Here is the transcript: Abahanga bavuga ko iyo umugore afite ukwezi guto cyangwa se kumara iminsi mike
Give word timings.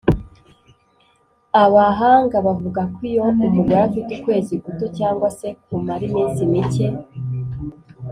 Abahanga 1.63 2.35
bavuga 2.45 2.81
ko 2.93 2.99
iyo 3.09 3.23
umugore 3.45 3.79
afite 3.87 4.09
ukwezi 4.17 4.53
guto 4.63 4.85
cyangwa 4.97 5.27
se 5.37 5.47
kumara 5.63 6.03
iminsi 6.09 6.41
mike 6.51 6.87